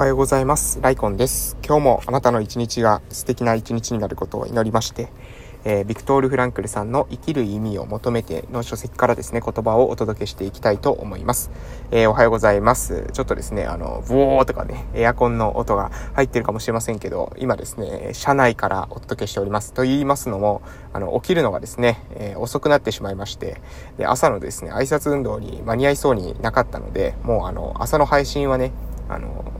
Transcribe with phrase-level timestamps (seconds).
[0.00, 0.80] おはようございます。
[0.80, 1.58] ライコンです。
[1.62, 5.12] 今日もあなたの一日が素敵な一日になることを祈りまして、
[5.64, 11.50] えー、ビクトール・フランクルさんの生きる意味を求めての書籍からですね、言葉をお届けしていきたいと思います。
[11.90, 13.10] えー、おはようございます。
[13.12, 19.74] ちょっとですね、あの、ブオーとかね、エアコンの音が入ってるかもしれませんけど、今ですね、車内からお届けしております。
[19.74, 20.62] と言いますのも、
[20.94, 23.60] あの、起きるのがですね、えー、遅くなってしまいまして、
[23.98, 28.72] で、朝のですね、挨拶運動に間に合いそうになかったので、もうあの、朝の配信はね、
[29.10, 29.59] あの、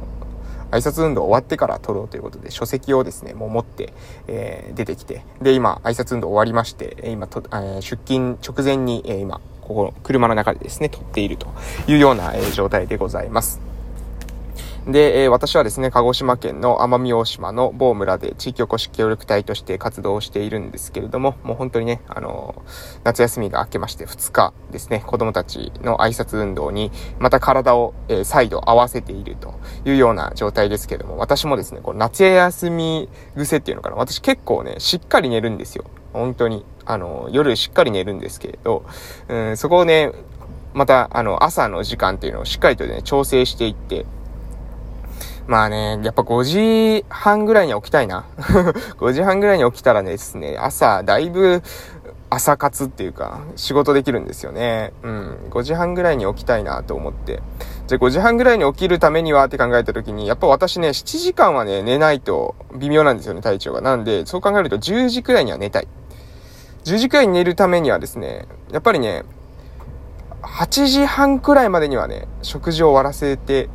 [0.71, 3.93] 挨拶運動終わってから撮ろうということで、書籍をですね、もう持って、
[4.27, 11.49] えー、出てきて、で、今、挨拶運動終わりまして、今と、え、出勤直前に、え、今、ここ車の中でですね、撮っていると
[11.87, 13.70] いうような、え、状態でございます。
[14.87, 22.63] で、え、私はですね、鹿児島県の奄美大島の某村で地域おこし協力隊として活動しているんですけれども、もう本当にね、あの、
[23.05, 35.85] 夏休みが明けまして2日ですね、子供たちの挨拶運動に、また体を、え、再度合わせているというような状態ですけれども、私もですね、こう夏休み癖っていうのかな、私結構ね、しっかり寝るんですよ。
[36.15, 36.65] 本当に。
[36.87, 38.85] あの、夜しっかり寝るんですけれど、
[39.29, 40.11] うん、そこをね、
[40.73, 44.07] また、あの、朝の時間っていうのをしっかりとね、調整していって、
[45.51, 48.25] まあね、やっぱ5時半ぐらいに起きたいな。
[48.39, 51.65] 5時半ぐらいに起きたらですね、朝、だいぶ、
[52.31, 54.93] 朝活っていうか、仕事できるんですよね。
[55.03, 55.39] うん。
[55.51, 57.43] 5時半ぐらいに起きたいなと思って。
[57.89, 63.81] じゃあ5時半ぐらいに起きるためにはって考えた時に、やっぱ私ね、7時間はね、寝ないと微妙なんですよね、体調が。
[63.81, 65.89] なんで、そう考えると10時くらいには寝たい。
[66.85, 69.25] 10時くらいに寝るためにはですね、やっぱりね、
[70.43, 73.69] 8時半くらいまでにはね、食事を終わらせて、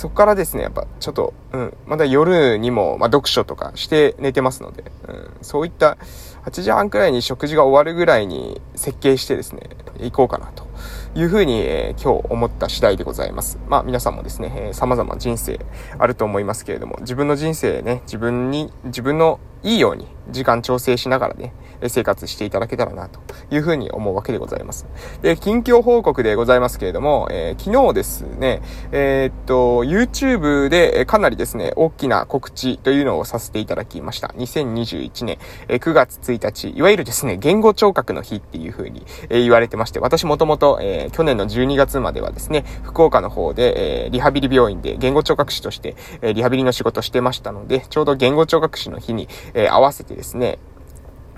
[0.00, 5.98] そこからですね、やっぱちょっと、うん、まだ夜にも、まあ、読書とかして寝てますので、うん、そういった
[6.46, 10.66] 8時半くらいに食事が終わるぐらいに設計してですね、行こうかなと
[11.14, 13.58] いうふうに、えー、今日思った次第でございます。
[13.68, 15.60] まあ皆さんもですね、えー、様々人生
[15.98, 21.52] あると思いますけれども、自分の人生ね、自分に、自分のいいように時間調整しながらね、
[21.88, 24.86] 生活していただけたらな、というふうに思うわけでございます。
[25.22, 28.62] で、近況報告でございますけれども、えー、昨日ですね、
[28.92, 34.28] えー、っと、YouTube でかなりですね、大きな告知というのをさせていただきました。
[34.28, 35.38] 2021年
[35.68, 50.58] 9月1日、いわゆるですね、言語聴覚の日っていうふうに言われてまして、私もともと、えー、去年の12月まではですね、福岡の方で、えー、リハビリ病院で言語聴覚士として、えー、リハビリの仕事してましたので、ちょうど言語聴覚士の日に、えー、合わせてですね、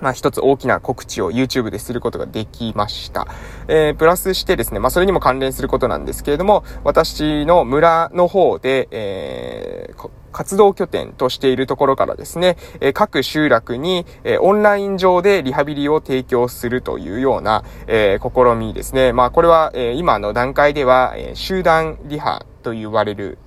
[0.03, 3.25] まあ一つ大きな告知を YouTube ですることができました。
[3.67, 19.13] えー、プラスしてですね、まあそれにも関連することなんですけれども、私の村の方で、えー、活動拠点としているところからですね、え、各集落に、え、オンライン上でリハビリを提供するというような、え、試みですね。
[19.13, 23.37] まあこれは、え、今の段階では、え、集団リハと言われる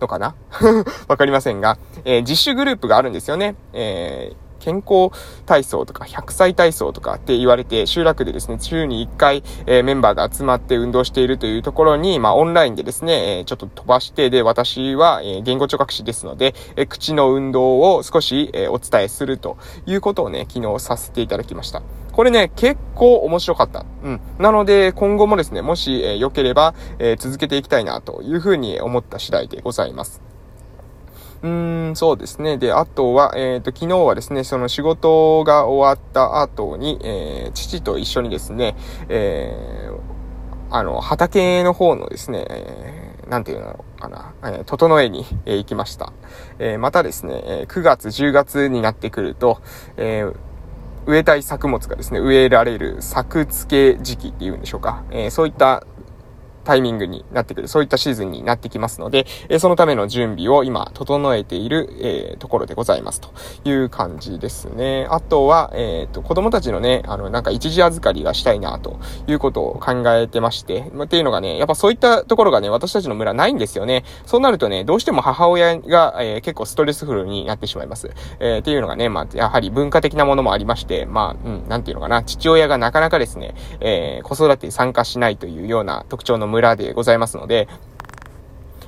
[0.00, 0.34] のかな？
[1.08, 3.54] わかりませんが、えー、実習グループがあるんですよね。
[3.72, 5.10] えー健康
[5.46, 19.56] 体操とか100歳体操とかって言われて、集落でですね、週に1回、え、メンバーが集まって運動しているというところに、まあ、オンラインでですね、え、ちょっと飛ばして、で、私は、え、言語聴覚士ですので、え口の運動を少し、えお伝えすると
[19.86, 21.82] いうことをね、昨日させていただきました。
[22.12, 23.84] これね、結構面白かった。
[24.04, 24.20] うん。
[24.38, 30.29] なので、今後もですね、もし、え良ければ、え続けていきたいなというふうに思った次第でございます。
[31.42, 32.58] うーん、そうですね。
[32.58, 38.76] で、あとは、えっ、ー、と、昨日はですね、その仕事が終わった後に、えー、父と一緒にですね、
[39.08, 46.12] えー、あの、畑の方のですね、えー、なんていうのかな、えー、整えに、えー、行きました。
[46.58, 49.62] えー、またですね、えー、9月、10月になってくると、
[49.96, 50.34] えー、
[51.06, 55.04] 植えたい作物がですね、植えられる作付け時期っていうんでしょうか。
[55.10, 55.86] えー、そういった
[56.64, 63.30] タイミングになってくる、そういったシーズンになってきますので、えそのための準備を今、整えている、えー、ところでございますと
[63.64, 65.06] いう感じですね。
[65.10, 74.04] あとは、えっ、ー、と、子供たちのね、あの、なんか一時預かりがしたいな、ということを考えてまして、まっていうのがね、やっぱそういったところがね、私たちの村ないんですよね。
[74.26, 78.10] そうなるとね、どうしても母親が、えー、結構ストレスフルになってしまいます。
[78.40, 87.68] えっていうのがね、まあ、やはり文化的なものもありまして、まあ、うん、なんていうのかな、父親がなかなかですね、え子育てに参加しないというような特徴の村でございますので、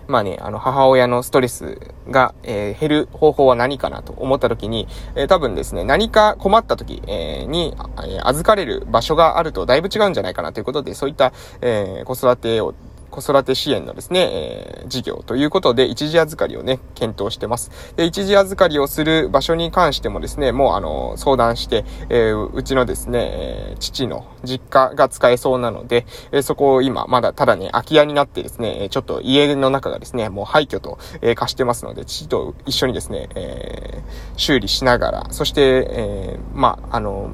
[0.09, 1.79] まあね、あの、母親のストレス
[2.11, 7.75] が、えー、減る方法は何かなと思った時に、えー、多分ですね、何か困った時、えー、に、
[8.05, 12.75] え預かれる場所があるとだいぶ違うんじゃないかなということで、そういった、え子育てを
[13.13, 17.71] 子育て支援のですね、えー、事業ということで、一時預かりをね、検討してます。
[17.95, 37.31] で、一時預かりをする場所に関してもですね、もうあの、相談して、えー、うちのですね、えー、父の実家が使えそうなので、えー、そこを今、まだただね、空き家になってですね、ちょっと家の中がですね、もう廃墟と、えー、貸してますので、父と一緒にですね、えー、修理しながら、そして、えー、まあ、あの、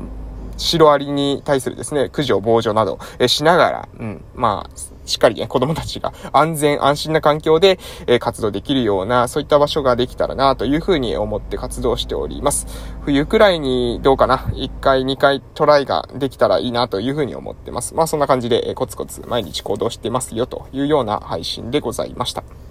[0.59, 12.67] シロアリに対するですね、駆除、防除など、えしながら、うん、まあ、しっかりね、子供たちが安全安心な環境で、え活動できるような、そういった場所ができたらな、というふうに思って活動しております。
[13.03, 17.95] 冬くらいにどうかな、1回、2回トライができたらいいな、というふうに思ってます。
[17.95, 22.68] まあそんな感じで、えコツコツ毎日行動してますよ、というような配信でございました。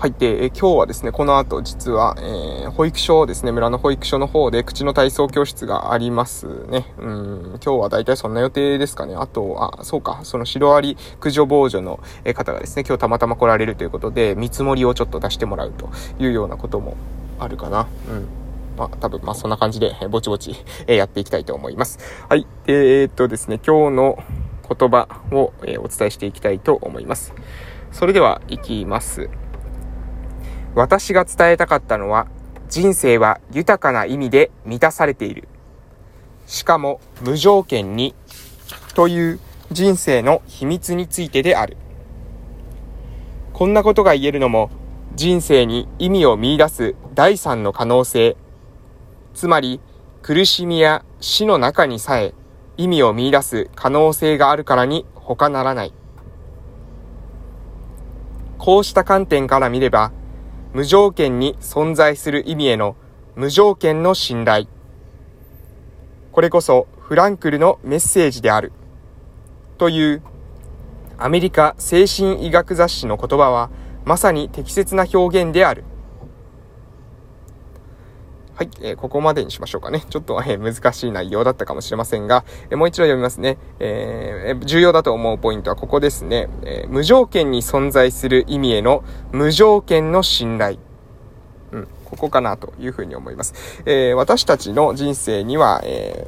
[0.00, 0.12] はい。
[0.12, 6.86] で、え今日はですね、この後実は、えー、保育所ですね、村の保育所の方で口の体操教室がありますね。
[6.98, 9.14] うん、今日は大体そんな予定ですかね。
[9.14, 12.00] あと、あ、そうか、そのシロアリ駆除防除の
[12.34, 16.96] 方がですね、今日たまたま来られるということで、見積もりをちょっと出してもらうというようなことも
[17.38, 17.86] あるかな。
[18.08, 18.26] うん。
[18.78, 20.56] まあ、多分、まあ、そんな感じで、えぼちぼち、
[20.86, 21.98] えやっていきたいと思います。
[22.26, 22.46] はい。
[22.66, 24.18] えー、っとですね、今日の
[24.66, 27.34] 言葉を、えお伝えしていきたいと思います。
[27.92, 29.28] それでは、いきます。
[30.74, 32.26] 私が伝えたかったのは、
[32.68, 35.48] 人生は豊かな意味で満たされている。
[36.46, 38.14] しかも無条件に、
[38.94, 39.40] という
[39.72, 41.76] 人生の秘密についてである。
[43.52, 44.70] こんなことが言えるのも、
[45.14, 48.36] 人生に意味を見出す第三の可能性、
[49.34, 49.80] つまり
[50.22, 52.34] 苦しみや死の中にさえ
[52.76, 55.92] 意味を見出す可能性があるからに他ならない。
[58.58, 60.12] こうした観点から見れば、
[60.72, 62.94] 無条件に存在する意味への
[63.34, 64.66] 無条件の信頼。
[66.30, 68.72] これこそフランクルのメッセージである。
[69.78, 70.22] という
[71.18, 73.68] アメリカ精神医学雑誌の言葉は
[74.04, 75.82] まさに適切な表現である。
[78.60, 80.04] はい、えー、ここまでにしましょうかね。
[80.10, 83.56] ちょっと、えー、難しい内容だったかもしれませんが、えー、もう一度読みますね。
[83.78, 86.50] えー、重要だと思うポイントはここですね。
[86.62, 89.02] え無条件に存在する意味への
[89.32, 90.76] 無条件の信頼。
[91.72, 93.82] うん、ここかなというふうに思います。
[93.86, 96.26] え私たちの人生には、え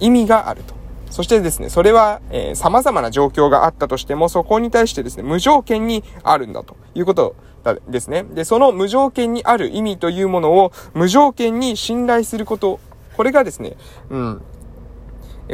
[0.00, 0.83] 意味があると。
[1.14, 7.36] そしてですね、それは、えー、様々な状況があったとしても、そこに対してですね、無条件にあるんだということ
[7.88, 8.24] ですね。
[8.24, 12.80] で、その無条件にある意味というものを無条件に信頼すること。
[13.16, 13.76] これがですね、
[14.10, 14.42] うん、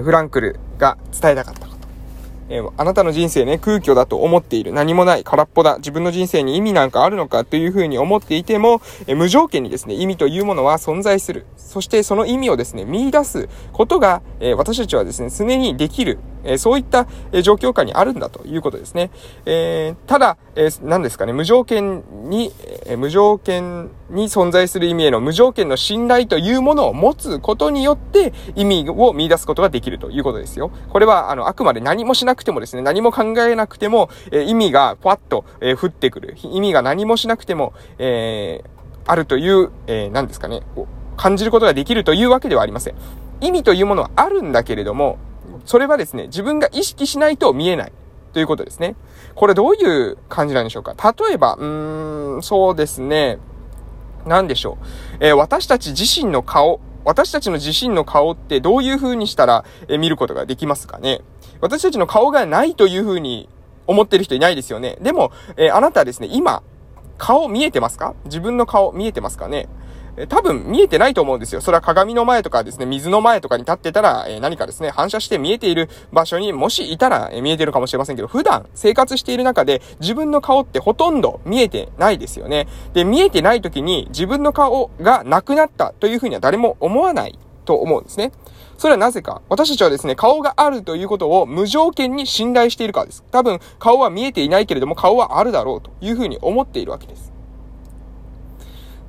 [0.03, 1.70] フランクルが伝えたかった。
[2.51, 4.73] えー、あなたの人生ね、空虚だと思っている。
[4.73, 5.25] 何もない。
[5.25, 5.77] 空っぽだ。
[5.79, 11.47] 自分の人生に意味なんかあるのかというふうに思っていても、えー、無条件にですね、意味というものは存在する。
[11.57, 16.19] そしてその意味をですね、見出すことが、えー、私たちはですね、常にできる。
[16.45, 19.11] えそういった、え状況下にあるんだということですね。
[19.47, 22.53] えただ、え何ですかね、無条件に、
[22.87, 30.71] え無条件に存在する意味への無条件の信頼というものを持つことによって意味を見出すことができるということですよ。
[30.91, 36.37] これは、あの、あくまで何もしなくてもですね、何も考えなくても、え意味がパッと、え降ってくる。
[36.43, 38.69] 意味が何もしなくても、えー、
[39.07, 40.63] あるという、え、何ですかね、
[41.17, 42.95] 感じることができるというわけではありません。
[43.41, 45.19] 意味というものはあるんだけれども、
[45.65, 47.93] それはですね、自分が意識しないと見えない。
[48.33, 48.95] ということですね。
[49.35, 50.95] これどういう感じなんでしょうか？
[51.19, 53.39] 例えば、うーん、そうですね。
[54.25, 54.87] 何でしょう？
[55.19, 61.23] えー、私たち自身の顔、私たちの自身の顔ってどういう風にしたら、えー、見ることができますかね？
[61.61, 63.49] 私たちの顔がないという風に
[63.89, 64.97] 思ってる人いないですよね。
[65.01, 66.63] でも、えー、あなたはですね、今、
[67.19, 68.15] 顔見えてますか？
[68.27, 69.69] 自分の顔見えてますかね？
[70.27, 71.61] 多分見えてないと思うんですよ。
[71.61, 82.69] それは鏡の前とかですね、水の前とかに立ってたら、え、何かですね、反射して見えている場所にもしいたら、え、見えてるかもしれませんけど、普段生活している中で自分の顔ってほとんど見えてないですよね。
[82.93, 88.33] で、見えてない時に自分の顔がなくなったというふうには誰も思わないと思うんですね。
[88.79, 93.23] それはなぜか私たちはですね、顔があるということを無条件に信頼しているからです。
[93.31, 97.31] 多分、顔は見えていないけれども、顔はあるだろうというふうに思っているわけです。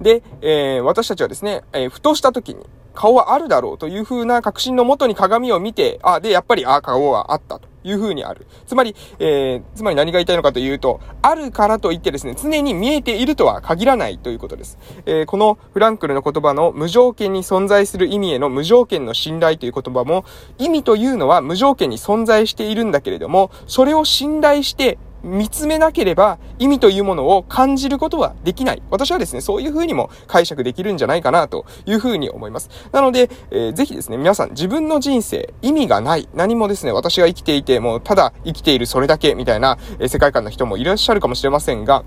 [0.01, 8.47] で、えー、私たちはですね、えー、ふとした時に、顔はあるだろうという風な確信のもとに鏡を見て、あ、で、やっぱり、あ、顔はあったという風にある。
[8.65, 14.77] つまり、えー、つまり何が言いたいのかというと、あるからといってですね、常に見えているとは限らないということです。
[15.05, 20.25] えー、このフランクルの言葉の無条件に存在する意味への無条件の信頼という言葉も、
[20.57, 28.81] 意味というのは無条件に存在しているんだけれども、それを信頼して見つめなければ意味というものを感じることはできない。
[28.89, 32.69] 私はですね、そういう風にも解釈できるんじゃないかなという風に思います。
[32.91, 36.27] なので、えー、ぜひですね、皆さん自分の人生、意味がない。
[36.33, 42.03] 何もですね、私が生きていて、もうただ生きているそれだけみたいな、えー、世界観の人もいらっしゃるかもしれませんが、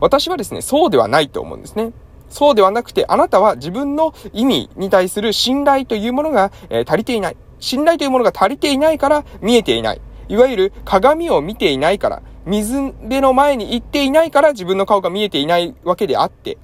[0.00, 1.92] 私はですね、そうではないと思うんですね。
[2.28, 7.36] そうではなくて、あなたは自分の意味に対する信頼というものが、えー、足りていない。
[7.60, 10.00] 信頼というものが足りていないから見えていない。
[10.28, 16.58] いわゆる鏡を見ていないから、水辺の前に行っていないから自分の顔が見えていないわけであって、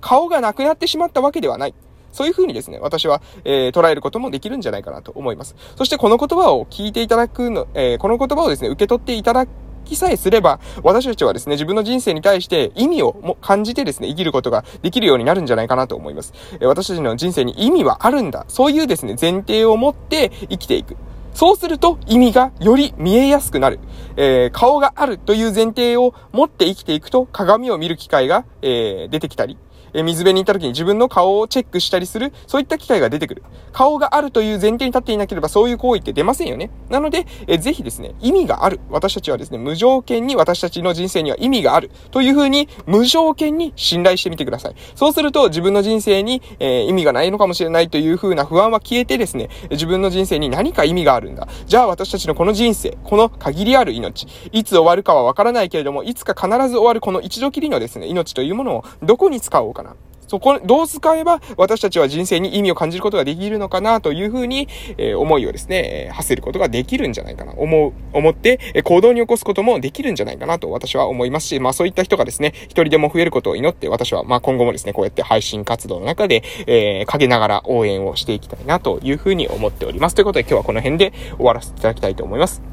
[0.00, 1.74] 顔がなくなってしまったわけではない。
[2.12, 5.54] そういうふうにですね、私は、えー、捉えることもできるんじゃないかなと思います。
[5.76, 9.46] そしてこの言葉を聞いていただくの、えー、この言葉をですね、受け取っていただ
[9.84, 16.32] きさえすれば、私たちはですね、自分の人生に対して意味をも感じてですね、生きることができるようになるんじゃないかなと思います。
[16.54, 18.44] えー、私たちの人生に意味はあるんだ。
[18.48, 20.96] そういうですね、前提を持って生きていく。
[21.34, 23.78] そうすると意味がより見えやすくなる。
[24.16, 29.56] えー、顔があるという前提を持って生きていくと鏡を見る機会が、えー、出てきたり、
[29.94, 33.42] え水辺に行った時に自分の顔をチェックしたりする、そういった機会が出てくる。
[33.72, 36.70] 顔があるという前提に立っていなければそういう行為って出ませんよね。
[36.88, 38.80] なので、えぜひですね、意味がある。
[38.90, 41.90] 私たちはですね、無条件に私たちの人生には意味がある。
[42.10, 44.74] というふうに、無条件に信頼してみてください。
[44.94, 51.48] そうすると、自分の人生に、え、意味がないのかもしれないというふうな不安は消えてですね、自分の人生に何か意味があるんだ。
[51.66, 59.96] じゃあ私たちのこの人生、この限りある命、いつ終わるかはわからないけれども、いつか必ず終わるこの一度きりのですね、命というものをどこに使おうかかな。
[60.30, 80.14] そこ、どう使えば私たちは人生に意味を感じることができるのかなというふうに、えー、思いをですね、えー、発せることができるんじゃないかな、思う、思って、えー、行動に起こすこともできるんじゃないかなと私は思いますし、まあそういった人がですね、一人でも増えることを祈って私は、まあ今後もですね、こうやって配信活動の中で、えー、陰ながら応援をしていきたいなというふうに思っております。
[80.14, 82.69] ということで今日はこの辺で終わらせていただきたいと思います。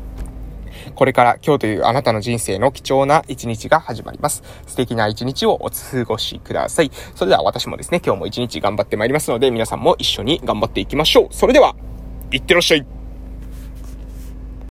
[0.98, 4.42] これから今日というあなたの人生の貴重な一日が始まります。
[4.66, 6.92] 素敵な一日をお過ごしください。
[7.14, 11.28] それでは私もですね、今日も一日頑張ってまいりますので、皆さんも一緒に頑張っていきましょう。
[11.30, 11.76] それでは、
[12.32, 12.97] いってらっしゃい。